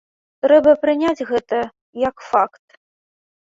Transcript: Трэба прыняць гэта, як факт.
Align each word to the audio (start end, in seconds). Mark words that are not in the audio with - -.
Трэба 0.45 0.73
прыняць 0.85 1.25
гэта, 1.33 1.59
як 2.09 2.27
факт. 2.33 2.67